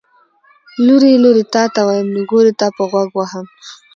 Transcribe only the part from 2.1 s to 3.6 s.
نګورې تاپه غوږ وهم.